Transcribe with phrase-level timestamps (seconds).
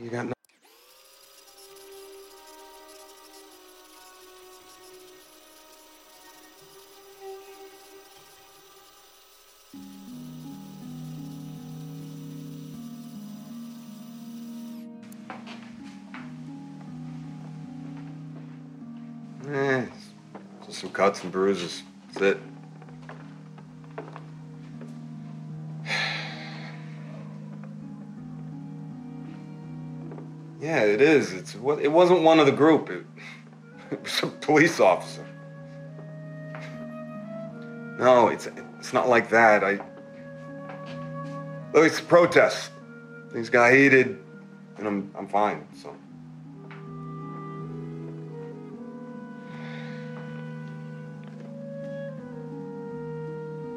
[0.00, 0.34] You got no-
[19.46, 19.86] Eh,
[20.66, 21.82] just some cuts and bruises.
[22.08, 22.53] That's it.
[30.64, 31.34] Yeah, it is.
[31.34, 32.88] It's what it wasn't one of the group.
[32.88, 33.04] It,
[33.90, 35.26] it was a police officer.
[37.98, 39.62] No, it's it's not like that.
[39.62, 39.72] I
[41.74, 42.70] look, it's a protest.
[43.30, 44.18] Things got heated,
[44.78, 45.68] and I'm I'm fine.
[45.82, 45.94] So.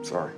[0.04, 0.31] Sorry.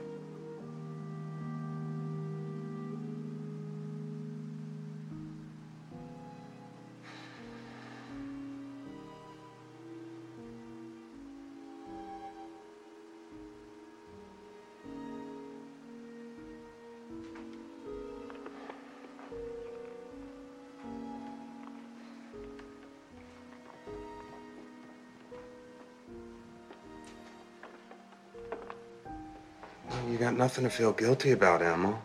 [30.10, 32.02] You got nothing to feel guilty about, Emma.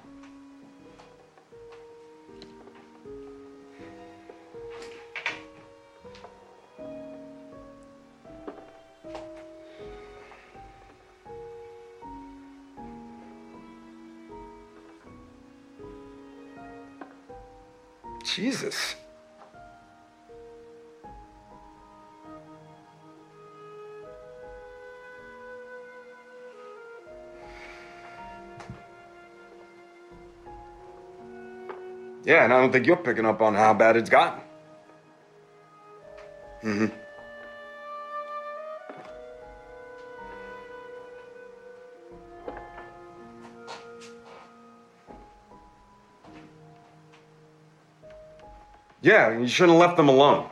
[18.22, 18.96] Jesus.
[32.24, 34.40] Yeah, and I don't think you're picking up on how bad it's gotten.
[36.62, 36.86] Mm-hmm.
[49.02, 50.48] Yeah, you shouldn't have left them alone.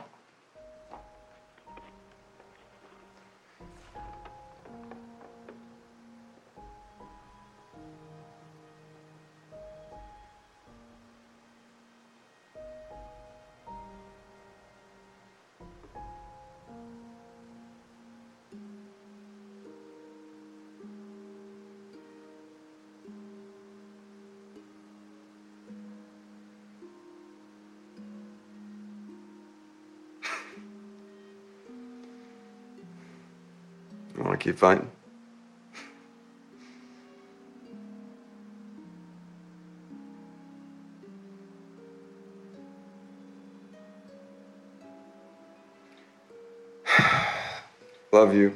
[34.23, 34.53] You want to?
[48.13, 48.53] Love you.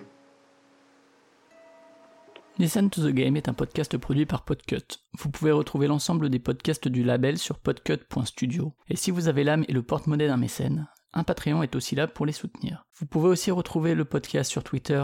[2.59, 4.78] Listen to the Game est un podcast produit par Podcut.
[5.19, 8.73] Vous pouvez retrouver l'ensemble des podcasts du label sur podcut.studio.
[8.89, 12.07] Et si vous avez l'âme et le porte-monnaie d'un mécène, un Patreon est aussi là
[12.07, 12.85] pour les soutenir.
[12.97, 15.03] Vous pouvez aussi retrouver le podcast sur Twitter,